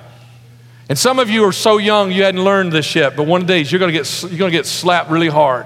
[0.90, 3.48] And some of you are so young you hadn't learned this yet, but one of
[3.48, 5.66] these you're going to get, you're going to get slapped really hard.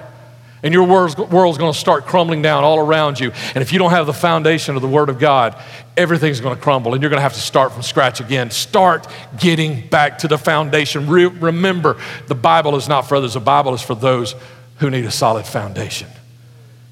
[0.64, 3.32] And your world's, world's going to start crumbling down all around you.
[3.56, 5.56] And if you don't have the foundation of the Word of God,
[5.98, 8.52] everything's going to crumble and you're going to have to start from scratch again.
[8.52, 9.08] Start
[9.40, 11.08] getting back to the foundation.
[11.08, 14.36] Re- remember, the Bible is not for others, the Bible is for those
[14.78, 16.08] who need a solid foundation.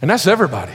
[0.02, 0.74] And that's everybody.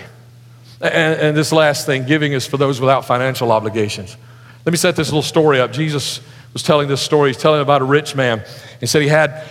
[0.80, 4.16] And, and this last thing giving is for those without financial obligations.
[4.64, 5.72] Let me set this little story up.
[5.72, 6.20] Jesus
[6.54, 7.30] was telling this story.
[7.30, 8.42] He's telling about a rich man.
[8.80, 9.46] He said he had,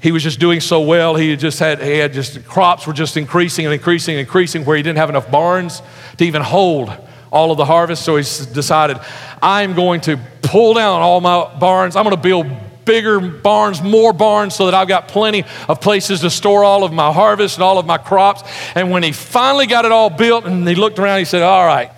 [0.00, 1.16] he was just doing so well.
[1.16, 4.76] He just had, he had just, crops were just increasing and increasing and increasing where
[4.76, 5.82] he didn't have enough barns
[6.18, 6.92] to even hold
[7.32, 8.04] all of the harvest.
[8.04, 8.98] So he decided,
[9.42, 11.96] I'm going to pull down all my barns.
[11.96, 12.46] I'm going to build
[12.84, 16.92] bigger barns, more barns, so that I've got plenty of places to store all of
[16.92, 18.42] my harvest and all of my crops.
[18.74, 21.66] And when he finally got it all built and he looked around, he said, All
[21.66, 21.90] right,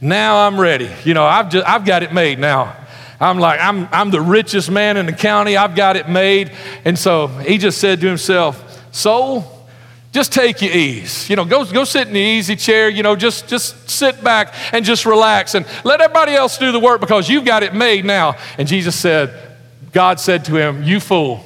[0.00, 0.90] now I'm ready.
[1.04, 2.76] You know, I've, just, I've got it made now.
[3.20, 5.56] I'm like, I'm, I'm the richest man in the county.
[5.56, 6.52] I've got it made.
[6.84, 9.44] And so he just said to himself, Soul,
[10.12, 11.28] just take your ease.
[11.28, 12.88] You know, go, go sit in the easy chair.
[12.88, 16.80] You know, just, just sit back and just relax and let everybody else do the
[16.80, 18.36] work because you've got it made now.
[18.56, 19.34] And Jesus said,
[19.92, 21.44] God said to him, You fool.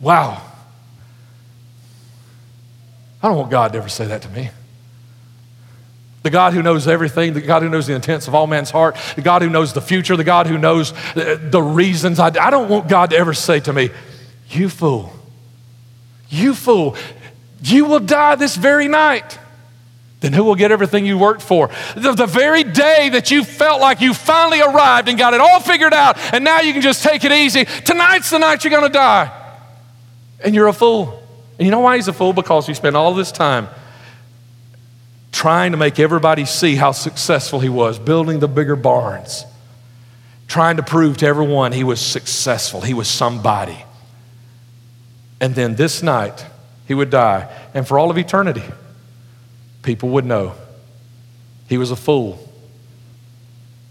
[0.00, 0.40] Wow.
[3.22, 4.50] I don't want God to ever say that to me.
[6.24, 8.96] The God who knows everything, the God who knows the intents of all man's heart,
[9.14, 12.18] the God who knows the future, the God who knows the, reasons.
[12.18, 13.90] I, I don't want God to ever say to me,
[14.48, 15.12] You fool,
[16.30, 16.96] you fool,
[17.62, 19.38] you will die this very night.
[20.20, 21.68] Then who will get everything you worked for?
[21.94, 25.60] The, the very day that you felt like you finally arrived and got it all
[25.60, 27.66] figured out, and now you can just take it easy.
[27.66, 29.30] Tonight's the night you're gonna die.
[30.42, 31.22] And you're a fool.
[31.58, 32.32] And you know why he's a fool?
[32.32, 33.68] Because he spent all this time
[35.34, 39.44] trying to make everybody see how successful he was, building the bigger barns,
[40.46, 43.76] trying to prove to everyone he was successful, he was somebody.
[45.40, 46.46] And then this night,
[46.86, 47.52] he would die.
[47.74, 48.62] And for all of eternity,
[49.82, 50.54] people would know
[51.68, 52.38] he was a fool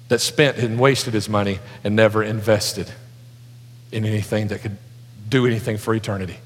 [0.08, 2.90] that spent and wasted his money and never invested
[3.92, 4.78] in anything that could
[5.28, 6.38] do anything for eternity.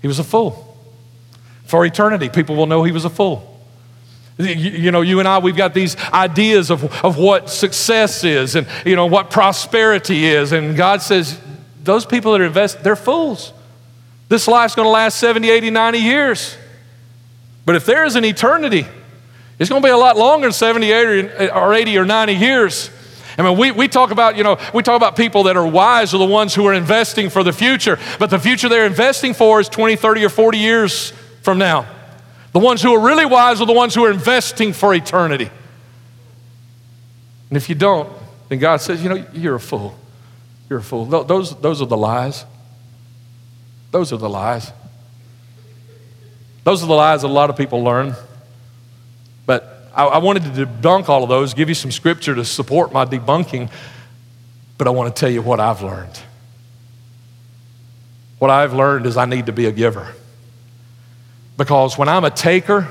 [0.00, 0.78] He was a fool.
[1.64, 3.54] For eternity, people will know he was a fool.
[4.38, 8.66] You, know, you and I, we've got these ideas of, of what success is and,
[8.84, 10.52] you know, what prosperity is.
[10.52, 11.40] And God says,
[11.82, 13.54] those people that are invested, they're fools.
[14.28, 16.56] This life's going to last 70, 80, 90 years.
[17.64, 18.86] But if there is an eternity,
[19.58, 22.90] it's going to be a lot longer than 70, 80, or 80 or 90 years.
[23.38, 26.12] I mean, we, we talk about, you know, we talk about people that are wise
[26.14, 29.60] are the ones who are investing for the future, but the future they're investing for
[29.60, 31.10] is 20, 30, or 40 years
[31.42, 31.86] from now.
[32.56, 35.50] The ones who are really wise are the ones who are investing for eternity.
[37.50, 38.10] And if you don't,
[38.48, 39.94] then God says, you know, you're a fool.
[40.70, 41.04] You're a fool.
[41.04, 42.46] Those, those are the lies.
[43.90, 44.72] Those are the lies.
[46.64, 48.14] Those are the lies that a lot of people learn.
[49.44, 52.90] But I, I wanted to debunk all of those, give you some scripture to support
[52.90, 53.70] my debunking,
[54.78, 56.18] but I want to tell you what I've learned.
[58.38, 60.14] What I've learned is I need to be a giver.
[61.56, 62.88] Because when I'm a taker,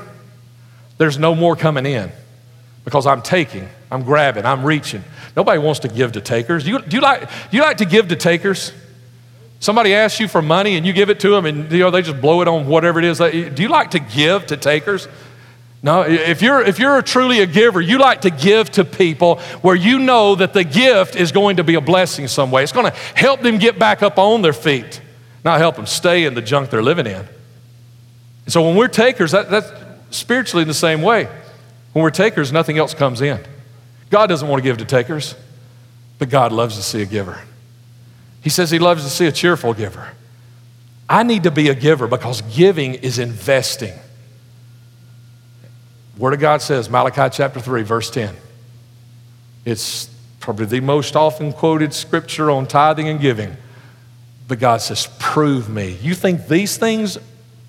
[0.98, 2.10] there's no more coming in
[2.84, 5.04] because I'm taking, I'm grabbing, I'm reaching.
[5.36, 6.64] Nobody wants to give to takers.
[6.64, 8.72] Do you, do you, like, do you like to give to takers?
[9.58, 12.02] Somebody asks you for money and you give it to them and you know, they
[12.02, 13.18] just blow it on whatever it is.
[13.18, 15.08] Do you like to give to takers?
[15.82, 19.76] No, if you're, if you're truly a giver, you like to give to people where
[19.76, 22.62] you know that the gift is going to be a blessing some way.
[22.62, 25.00] It's going to help them get back up on their feet,
[25.44, 27.26] not help them stay in the junk they're living in.
[28.46, 29.70] And so when we're takers, that, that's
[30.10, 31.28] spiritually in the same way.
[31.92, 33.40] When we're takers, nothing else comes in.
[34.08, 35.34] God doesn't want to give to takers,
[36.18, 37.40] but God loves to see a giver.
[38.40, 40.12] He says He loves to see a cheerful giver.
[41.08, 43.94] I need to be a giver because giving is investing.
[46.16, 48.34] Word of God says, Malachi chapter 3, verse 10.
[49.64, 50.08] It's
[50.40, 53.56] probably the most often quoted scripture on tithing and giving.
[54.48, 55.98] But God says, Prove me.
[56.00, 57.18] You think these things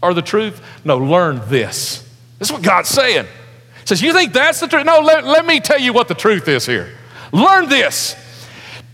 [0.02, 0.62] are the truth?
[0.86, 2.08] No, learn this.
[2.40, 3.26] This is what God's saying.
[3.26, 4.86] He says, You think that's the truth?
[4.86, 6.96] No, let, let me tell you what the truth is here.
[7.32, 8.16] Learn this.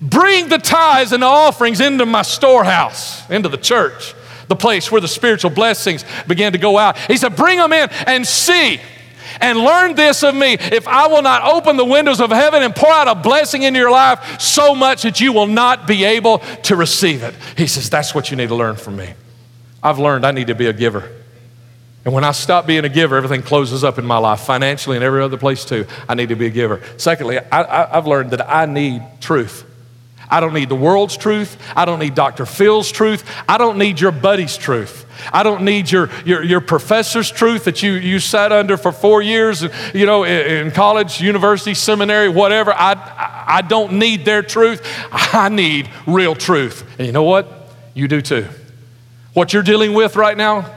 [0.01, 4.13] Bring the tithes and the offerings into my storehouse, into the church,
[4.49, 6.97] the place where the spiritual blessings begin to go out.
[6.97, 8.79] He said, Bring them in and see
[9.39, 10.53] and learn this of me.
[10.53, 13.79] If I will not open the windows of heaven and pour out a blessing into
[13.79, 17.35] your life so much that you will not be able to receive it.
[17.57, 19.13] He says, That's what you need to learn from me.
[19.83, 21.11] I've learned I need to be a giver.
[22.05, 25.03] And when I stop being a giver, everything closes up in my life, financially and
[25.03, 25.85] every other place too.
[26.07, 26.81] I need to be a giver.
[26.97, 29.65] Secondly, I, have learned that I need truth.
[30.29, 31.57] I don't need the world's truth.
[31.75, 32.45] I don't need Dr.
[32.45, 33.23] Phil's truth.
[33.47, 35.05] I don't need your buddy's truth.
[35.31, 39.21] I don't need your, your, your professor's truth that you, you sat under for four
[39.21, 39.61] years,
[39.93, 42.73] you know, in, in college, university, seminary, whatever.
[42.73, 44.81] I, I don't need their truth.
[45.11, 46.83] I need real truth.
[46.97, 47.69] And you know what?
[47.93, 48.47] You do too.
[49.33, 50.71] What you're dealing with right now,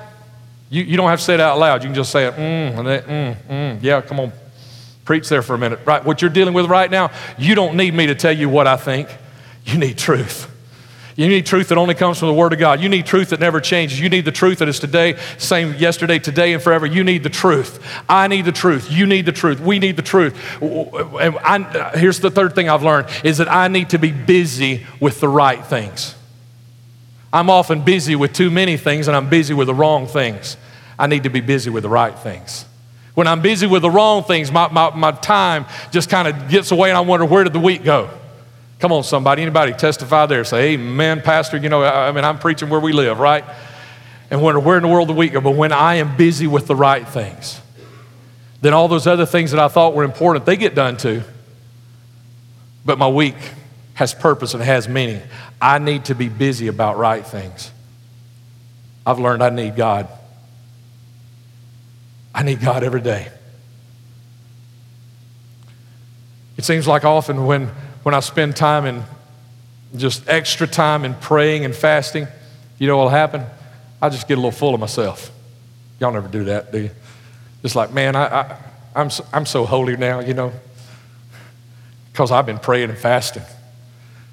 [0.70, 1.82] you, you don't have to say it out loud.
[1.82, 3.82] You can just say it, mm, mm, mm.
[3.82, 4.32] Yeah, come on.
[5.04, 5.80] Preach there for a minute.
[5.84, 8.66] Right, what you're dealing with right now, you don't need me to tell you what
[8.66, 9.08] I think.
[9.64, 10.52] You need truth.
[11.16, 12.80] You need truth that only comes from the Word of God.
[12.80, 13.98] You need truth that never changes.
[13.98, 16.84] You need the truth that is today, same yesterday, today, and forever.
[16.84, 17.82] You need the truth.
[18.06, 18.90] I need the truth.
[18.90, 19.58] You need the truth.
[19.58, 20.34] We need the truth.
[20.60, 24.86] And I, here's the third thing I've learned is that I need to be busy
[25.00, 26.14] with the right things.
[27.32, 30.56] I'm often busy with too many things and I'm busy with the wrong things.
[30.98, 32.64] I need to be busy with the right things.
[33.14, 36.70] When I'm busy with the wrong things, my, my, my time just kind of gets
[36.70, 38.10] away and I wonder, where did the week go?
[38.78, 39.42] Come on, somebody.
[39.42, 40.44] Anybody testify there?
[40.44, 41.56] Say, Amen, Pastor.
[41.56, 43.44] You know, I, I mean, I'm preaching where we live, right?
[44.30, 45.40] And wonder, where in the world the week go?
[45.40, 47.60] But when I am busy with the right things,
[48.60, 51.22] then all those other things that I thought were important, they get done too.
[52.84, 53.36] But my week
[53.94, 55.22] has purpose and has meaning.
[55.60, 57.70] I need to be busy about right things.
[59.06, 60.08] I've learned I need God.
[62.34, 63.28] I need God every day.
[66.56, 67.68] It seems like often when,
[68.02, 69.02] when I spend time in
[69.96, 72.26] just extra time in praying and fasting,
[72.78, 73.44] you know what'll happen?
[74.02, 75.30] I just get a little full of myself.
[76.00, 76.90] Y'all never do that, do you?
[77.62, 78.56] Just like, man, I, I,
[78.94, 80.52] I'm, so, I'm so holy now, you know,
[82.12, 83.42] because I've been praying and fasting.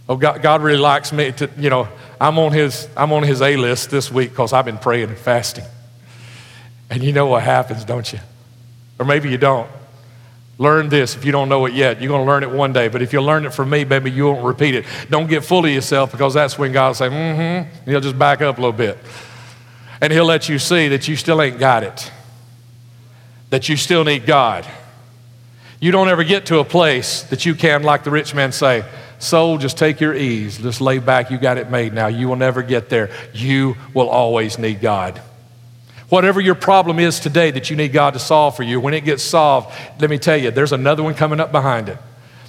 [0.07, 1.87] Oh, God, God really likes me to, you know,
[2.19, 5.17] I'm on his, I'm on his A list this week because I've been praying and
[5.17, 5.65] fasting.
[6.89, 8.19] And you know what happens, don't you?
[8.99, 9.69] Or maybe you don't.
[10.59, 11.99] Learn this if you don't know it yet.
[11.99, 12.87] You're going to learn it one day.
[12.87, 14.85] But if you learn it from me, baby, you won't repeat it.
[15.09, 17.89] Don't get full of yourself because that's when God will say, mm hmm.
[17.89, 18.97] He'll just back up a little bit.
[19.99, 22.11] And He'll let you see that you still ain't got it,
[23.49, 24.67] that you still need God.
[25.79, 28.85] You don't ever get to a place that you can, like the rich man, say,
[29.19, 30.57] Soul, just take your ease.
[30.57, 31.31] Just lay back.
[31.31, 32.07] You got it made now.
[32.07, 33.09] You will never get there.
[33.33, 35.21] You will always need God.
[36.09, 39.01] Whatever your problem is today that you need God to solve for you, when it
[39.01, 41.97] gets solved, let me tell you, there's another one coming up behind it.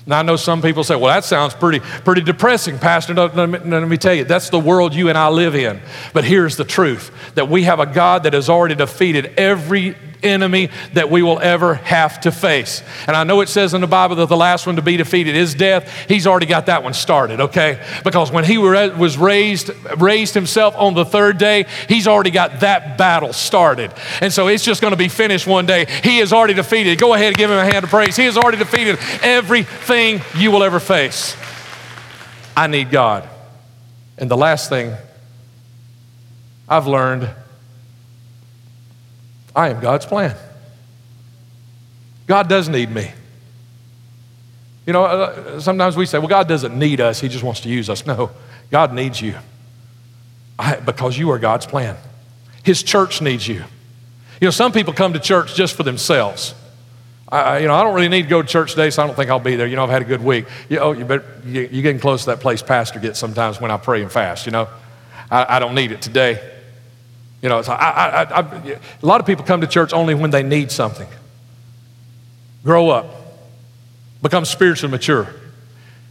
[0.06, 3.14] Now, I know some people say, well, that sounds pretty, pretty depressing, Pastor.
[3.14, 5.80] let, me, let me tell you, that's the world you and I live in.
[6.12, 10.70] But here's the truth that we have a God that has already defeated every enemy
[10.94, 12.82] that we will ever have to face.
[13.06, 15.36] And I know it says in the Bible that the last one to be defeated
[15.36, 16.08] is death.
[16.08, 17.84] He's already got that one started, okay?
[18.02, 22.96] Because when he was raised, raised himself on the third day, he's already got that
[22.96, 23.92] battle started.
[24.20, 25.86] And so it's just going to be finished one day.
[26.02, 26.98] He is already defeated.
[26.98, 28.16] Go ahead and give him a hand of praise.
[28.16, 31.36] He has already defeated everything you will ever face.
[32.56, 33.28] I need God.
[34.16, 34.94] And the last thing
[36.68, 37.28] I've learned
[39.54, 40.36] I am God's plan.
[42.26, 43.12] God does need me.
[44.86, 47.68] You know, uh, sometimes we say, well, God doesn't need us, He just wants to
[47.68, 48.06] use us.
[48.06, 48.30] No,
[48.70, 49.34] God needs you
[50.58, 51.96] I, because you are God's plan.
[52.62, 53.64] His church needs you.
[54.40, 56.54] You know, some people come to church just for themselves.
[57.28, 59.16] I, you know, I don't really need to go to church today, so I don't
[59.16, 59.66] think I'll be there.
[59.66, 60.46] You know, I've had a good week.
[60.68, 63.70] You, oh, you better, you, are getting close to that place pastor gets sometimes when
[63.70, 64.68] I pray and fast, you know.
[65.30, 66.53] I, I don't need it today.
[67.44, 70.42] You know, I, I, I, a lot of people come to church only when they
[70.42, 71.06] need something.
[72.64, 73.04] Grow up,
[74.22, 75.28] become spiritually mature,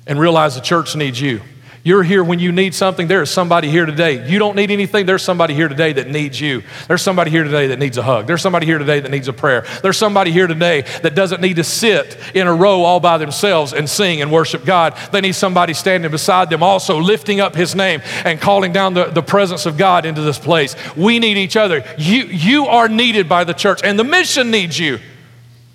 [0.05, 1.41] and realize the church needs you.
[1.85, 3.09] You're here when you need something.
[3.09, 4.25] There is somebody here today.
[4.29, 5.05] You don't need anything.
[5.05, 6.63] There's somebody here today that needs you.
[6.87, 8.25] There's somebody here today that needs a hug.
[8.25, 9.65] There's somebody here today that needs a prayer.
[9.81, 13.73] There's somebody here today that doesn't need to sit in a row all by themselves
[13.73, 14.97] and sing and worship God.
[15.11, 19.05] They need somebody standing beside them, also lifting up His name and calling down the,
[19.07, 20.77] the presence of God into this place.
[20.95, 21.83] We need each other.
[21.97, 24.99] You, you are needed by the church, and the mission needs you.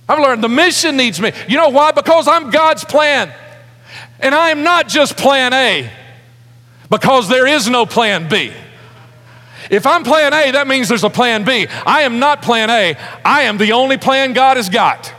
[0.08, 1.32] I've learned the mission needs me.
[1.48, 1.92] You know why?
[1.92, 3.30] Because I'm God's plan.
[4.20, 5.90] And I am not just plan A
[6.90, 8.52] because there is no plan B.
[9.70, 11.66] If I'm plan A, that means there's a plan B.
[11.86, 12.96] I am not plan A.
[13.24, 15.12] I am the only plan God has got.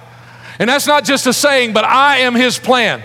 [0.58, 3.04] And that's not just a saying, but I am His plan.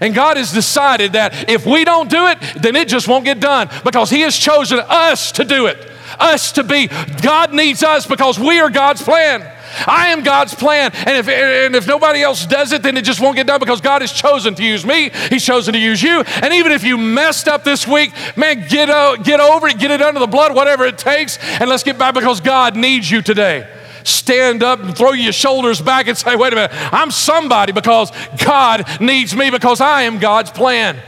[0.00, 3.40] And God has decided that if we don't do it, then it just won't get
[3.40, 5.90] done because He has chosen us to do it.
[6.18, 6.88] Us to be.
[7.22, 9.48] God needs us because we are God's plan.
[9.86, 10.90] I am God's plan.
[10.94, 13.80] And if, and if nobody else does it, then it just won't get done because
[13.80, 15.10] God has chosen to use me.
[15.28, 16.22] He's chosen to use you.
[16.42, 19.90] And even if you messed up this week, man, get, uh, get over it, get
[19.90, 23.22] it under the blood, whatever it takes, and let's get back because God needs you
[23.22, 23.68] today.
[24.04, 28.10] Stand up and throw your shoulders back and say, wait a minute, I'm somebody because
[28.44, 30.98] God needs me because I am God's plan.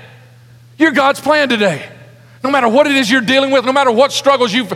[0.79, 1.89] You're God's plan today.
[2.43, 4.73] No matter what it is you're dealing with, no matter what struggles you've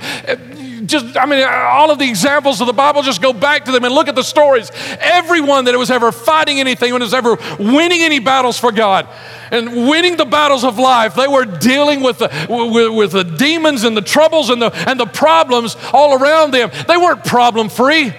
[0.86, 3.84] just, I mean, all of the examples of the Bible, just go back to them
[3.84, 4.70] and look at the stories.
[5.00, 9.08] Everyone that was ever fighting anything, when was ever winning any battles for God
[9.50, 13.84] and winning the battles of life, they were dealing with the, with, with the demons
[13.84, 16.70] and the troubles and the, and the problems all around them.
[16.86, 18.12] They weren't problem free.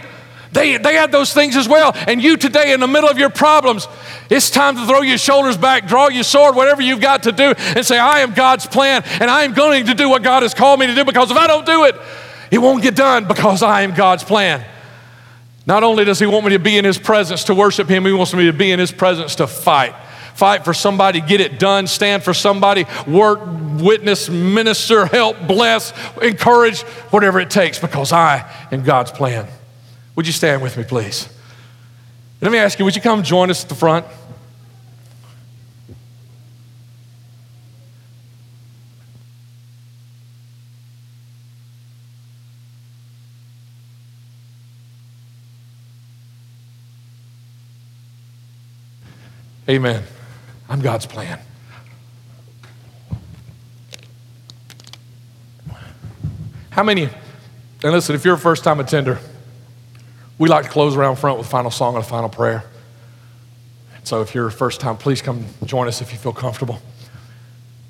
[0.51, 1.91] They, they had those things as well.
[2.07, 3.87] And you today, in the middle of your problems,
[4.29, 7.53] it's time to throw your shoulders back, draw your sword, whatever you've got to do,
[7.57, 10.53] and say, I am God's plan, and I am going to do what God has
[10.53, 11.95] called me to do because if I don't do it,
[12.51, 14.65] it won't get done because I am God's plan.
[15.65, 18.13] Not only does He want me to be in His presence to worship Him, He
[18.13, 19.93] wants me to be in His presence to fight.
[20.33, 23.39] Fight for somebody, get it done, stand for somebody, work,
[23.79, 29.47] witness, minister, help, bless, encourage, whatever it takes, because I am God's plan.
[30.15, 31.27] Would you stand with me, please?
[32.39, 34.05] Let me ask you, would you come join us at the front?
[49.69, 50.03] Amen.
[50.69, 51.39] I'm God's plan.
[56.69, 57.09] How many,
[57.83, 59.19] and listen, if you're a first time attender,
[60.37, 62.63] we like to close around front with final song and a final prayer.
[64.03, 66.79] So if you're a first time, please come join us if you feel comfortable.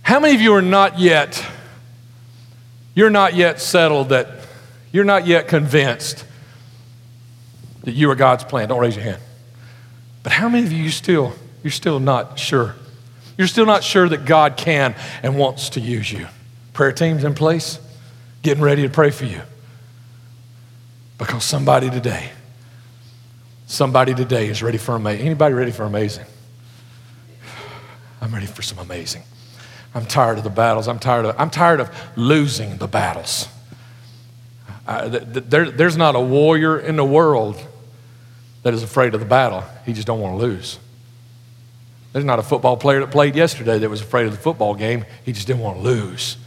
[0.02, 1.46] How many of you are not yet,
[2.96, 4.28] you're not yet settled that,
[4.92, 6.26] you're not yet convinced
[7.84, 8.70] that you are God's plan?
[8.70, 9.22] Don't raise your hand.
[10.24, 11.34] But how many of you still
[11.68, 12.76] you're still not sure.
[13.38, 16.26] You're still not sure that God can and wants to use you.
[16.72, 17.78] Prayer team's in place,
[18.42, 19.42] getting ready to pray for you.
[21.18, 22.30] Because somebody today,
[23.66, 25.26] somebody today is ready for amazing.
[25.26, 26.26] Anybody ready for amazing?
[28.22, 29.24] I'm ready for some amazing.
[29.94, 30.88] I'm tired of the battles.
[30.88, 33.50] I'm tired of, I'm tired of losing the battles.
[34.88, 37.62] Uh, there, there's not a warrior in the world
[38.64, 39.66] that is afraid of the battle.
[39.86, 40.80] He just don't want to lose.
[42.18, 45.06] There's not a football player that played yesterday that was afraid of the football game.
[45.24, 46.38] He just didn't want to lose.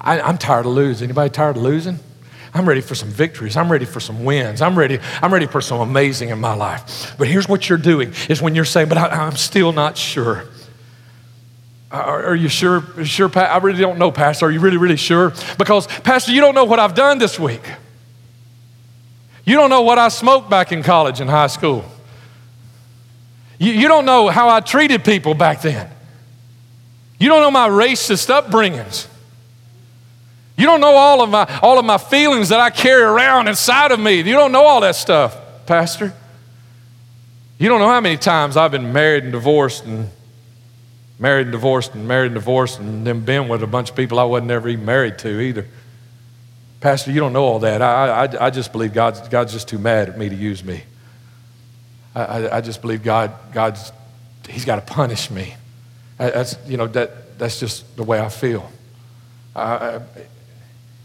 [0.00, 1.04] I, I'm tired of losing.
[1.04, 2.00] Anybody tired of losing?
[2.52, 3.56] I'm ready for some victories.
[3.56, 4.60] I'm ready for some wins.
[4.60, 7.14] I'm ready, I'm ready for some amazing in my life.
[7.18, 10.48] But here's what you're doing is when you're saying, but I, am still not sure.
[11.92, 12.82] Uh, are, are you sure?
[13.04, 14.46] Sure, I really don't know, Pastor.
[14.46, 15.32] Are you really, really sure?
[15.56, 17.62] Because, Pastor, you don't know what I've done this week.
[19.44, 21.84] You don't know what I smoked back in college and high school.
[23.62, 25.88] You, you don't know how I treated people back then.
[27.20, 29.06] You don't know my racist upbringings.
[30.58, 33.92] You don't know all of my all of my feelings that I carry around inside
[33.92, 34.16] of me.
[34.16, 36.12] You don't know all that stuff, Pastor.
[37.60, 40.10] You don't know how many times I've been married and divorced and
[41.20, 44.18] married and divorced and married and divorced and then been with a bunch of people
[44.18, 45.68] I wasn't ever even married to either.
[46.80, 47.80] Pastor, you don't know all that.
[47.80, 50.82] I, I, I just believe God's, God's just too mad at me to use me.
[52.14, 53.92] I, I, I just believe God, God's,
[54.48, 55.54] He's got to punish me.
[56.18, 58.70] That's, you know, that, that's just the way I feel.
[59.54, 60.00] I,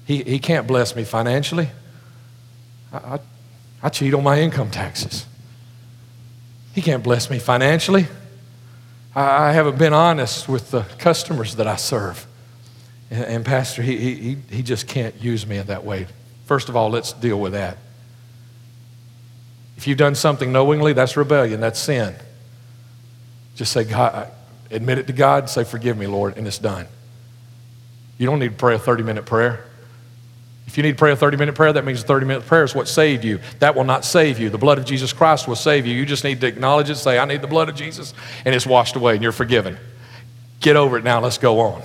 [0.06, 1.70] he, he can't bless me financially.
[2.94, 3.20] I, I,
[3.84, 5.26] I cheat on my income taxes.
[6.74, 8.08] He can't bless me financially.
[9.16, 12.26] I, I haven't been honest with the customers that I serve.
[13.10, 16.08] And, and Pastor, he, he, he just can't use me in that way.
[16.46, 17.78] First of all, let's deal with that.
[19.78, 22.16] If you've done something knowingly, that's rebellion, that's sin.
[23.56, 24.30] Just say, God,
[24.72, 26.88] admit it to God, say, Forgive me, Lord, and it's done.
[28.18, 29.64] You don't need to pray a 30 minute prayer.
[30.66, 32.64] If you need to pray a 30 minute prayer, that means a 30 minute prayer
[32.64, 33.40] is what saved you.
[33.60, 34.50] That will not save you.
[34.50, 35.96] The blood of Jesus Christ will save you.
[35.96, 38.14] You just need to acknowledge it, say, I need the blood of Jesus,
[38.46, 39.78] and it's washed away and you're forgiven.
[40.60, 41.84] Get over it now, let's go on.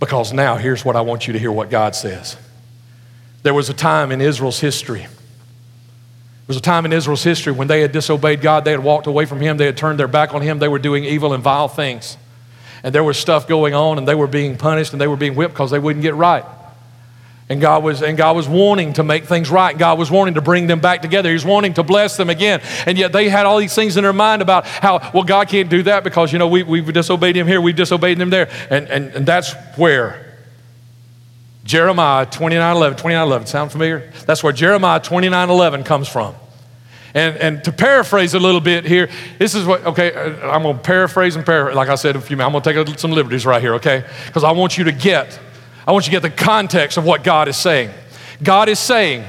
[0.00, 2.36] Because now, here's what I want you to hear what God says.
[3.42, 5.06] There was a time in Israel's history.
[6.48, 9.06] There was a time in Israel's history when they had disobeyed God, they had walked
[9.06, 11.42] away from Him, they had turned their back on Him, they were doing evil and
[11.42, 12.16] vile things.
[12.82, 15.34] And there was stuff going on, and they were being punished and they were being
[15.34, 16.46] whipped because they wouldn't get right.
[17.50, 19.76] And God was, and God was wanting to make things right.
[19.76, 21.28] God was wanting to bring them back together.
[21.28, 22.62] He was wanting to bless them again.
[22.86, 25.68] And yet they had all these things in their mind about how, well, God can't
[25.68, 28.50] do that because, you know, we, we've disobeyed him here, we've disobeyed him there.
[28.70, 30.27] And, and, and that's where
[31.68, 34.10] Jeremiah 29 11, 29 11, sound familiar?
[34.26, 36.34] That's where Jeremiah 29 11 comes from.
[37.14, 39.08] And, and to paraphrase a little bit here,
[39.38, 41.76] this is what, okay, uh, I'm going to paraphrase and paraphrase.
[41.76, 44.04] Like I said a few minutes, I'm going to take some liberties right here, okay?
[44.26, 45.38] Because I want you to get
[45.88, 47.90] I want you to get the context of what God is saying.
[48.42, 49.24] God is saying,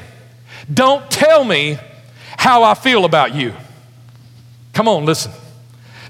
[0.72, 1.78] Don't tell me
[2.38, 3.54] how I feel about you.
[4.74, 5.32] Come on, listen.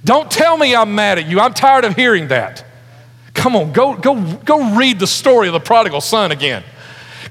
[0.04, 1.40] Don't tell me I'm mad at you.
[1.40, 2.66] I'm tired of hearing that.
[3.40, 6.62] Come on, go, go, go read the story of the prodigal son again.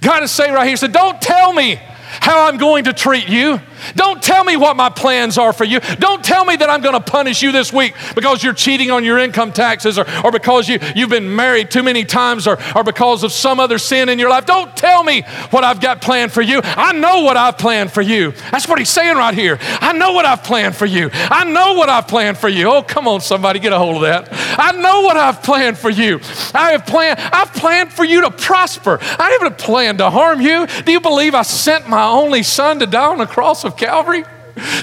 [0.00, 1.78] God is saying right here, he said, Don't tell me
[2.08, 3.60] how I'm going to treat you.
[3.94, 5.80] Don't tell me what my plans are for you.
[5.98, 9.04] Don't tell me that I'm going to punish you this week because you're cheating on
[9.04, 12.84] your income taxes or, or because you, you've been married too many times or, or
[12.84, 14.46] because of some other sin in your life.
[14.46, 16.60] Don't tell me what I've got planned for you.
[16.64, 18.32] I know what I've planned for you.
[18.50, 19.58] That's what he's saying right here.
[19.60, 21.10] I know what I've planned for you.
[21.12, 22.70] I know what I've planned for you.
[22.70, 24.28] Oh, come on, somebody, get a hold of that.
[24.58, 26.20] I know what I've planned for you.
[26.54, 28.98] I have planned, I've planned for you to prosper.
[29.00, 30.66] I haven't planned to harm you.
[30.84, 34.24] Do you believe I sent my only son to die on the cross of Calvary?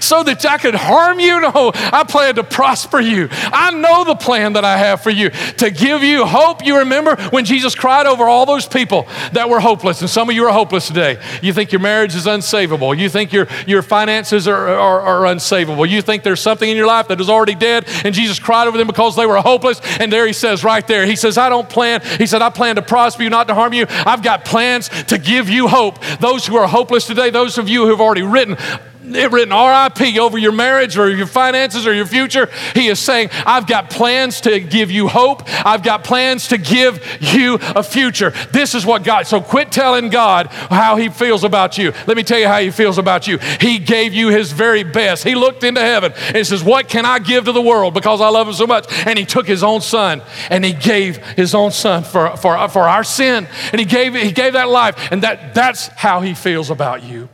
[0.01, 1.41] So that I could harm you?
[1.41, 3.27] No, I plan to prosper you.
[3.31, 6.65] I know the plan that I have for you to give you hope.
[6.65, 10.35] You remember when Jesus cried over all those people that were hopeless, and some of
[10.35, 11.21] you are hopeless today.
[11.41, 12.97] You think your marriage is unsavable.
[12.97, 15.87] You think your, your finances are, are, are unsavable.
[15.87, 18.77] You think there's something in your life that is already dead, and Jesus cried over
[18.77, 19.81] them because they were hopeless.
[19.99, 22.01] And there he says, right there, he says, I don't plan.
[22.17, 23.85] He said, I plan to prosper you, not to harm you.
[23.89, 26.01] I've got plans to give you hope.
[26.19, 28.57] Those who are hopeless today, those of you who have already written,
[29.05, 32.49] written RIP over your marriage or your finances or your future.
[32.73, 35.43] He is saying, I've got plans to give you hope.
[35.65, 38.31] I've got plans to give you a future.
[38.51, 41.93] This is what God, so quit telling God how He feels about you.
[42.07, 43.37] Let me tell you how He feels about you.
[43.59, 45.23] He gave you His very best.
[45.23, 48.29] He looked into heaven and says, What can I give to the world because I
[48.29, 48.85] love Him so much?
[49.05, 52.83] And He took His own Son and He gave His own Son for, for, for
[52.83, 53.47] our sin.
[53.71, 55.11] And He gave, he gave that life.
[55.11, 57.29] And that, that's how He feels about you.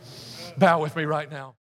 [0.57, 1.49] Bow with me right now.